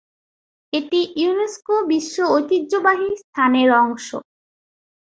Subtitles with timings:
[0.73, 4.07] এটি ইউনেস্কোর বিশ্ব ঐতিহ্যবাহী স্থানের অংশ।